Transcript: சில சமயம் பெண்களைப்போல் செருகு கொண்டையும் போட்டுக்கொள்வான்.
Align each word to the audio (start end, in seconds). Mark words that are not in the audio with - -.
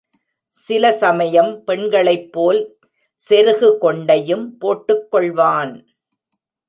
சில 0.49 0.91
சமயம் 0.91 1.51
பெண்களைப்போல் 1.67 2.61
செருகு 3.29 3.69
கொண்டையும் 3.81 4.45
போட்டுக்கொள்வான். 4.61 5.73